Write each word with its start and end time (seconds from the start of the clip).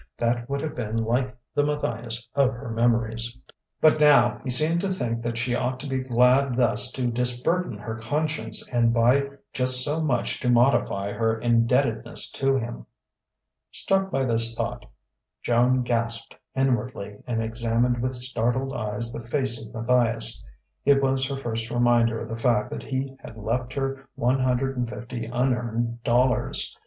That 0.17 0.49
would 0.49 0.61
have 0.61 0.73
been 0.73 0.97
like 1.05 1.37
the 1.53 1.63
Matthias 1.63 2.27
of 2.33 2.53
her 2.55 2.71
memories! 2.71 3.37
But 3.79 3.99
now 3.99 4.39
he 4.43 4.49
seemed 4.49 4.81
to 4.81 4.87
think 4.87 5.21
that 5.21 5.37
she 5.37 5.53
ought 5.53 5.79
to 5.81 5.87
be 5.87 5.99
glad 5.99 6.57
thus 6.57 6.91
to 6.93 7.11
disburden 7.11 7.77
her 7.77 7.97
conscience 7.99 8.67
and 8.73 8.91
by 8.95 9.29
just 9.53 9.83
so 9.83 10.01
much 10.03 10.39
to 10.39 10.49
modify 10.49 11.11
her 11.11 11.39
indebtedness 11.39 12.31
to 12.31 12.55
him! 12.55 12.87
Struck 13.71 14.09
by 14.09 14.25
this 14.25 14.55
thought, 14.55 14.87
Joan 15.43 15.83
gasped 15.83 16.35
inwardly, 16.55 17.17
and 17.27 17.43
examined 17.43 18.01
with 18.01 18.15
startled 18.15 18.73
eyes 18.73 19.13
the 19.13 19.23
face 19.29 19.63
of 19.63 19.71
Matthias. 19.71 20.43
It 20.83 20.99
was 21.03 21.29
her 21.29 21.37
first 21.39 21.69
reminder 21.69 22.19
of 22.21 22.29
the 22.29 22.37
fact 22.41 22.71
that 22.71 22.81
he 22.81 23.15
had 23.21 23.37
left 23.37 23.71
her 23.73 24.09
one 24.15 24.39
hundred 24.39 24.77
and 24.77 24.89
fifty 24.89 25.25
unearned 25.27 26.01
dollars. 26.01 26.75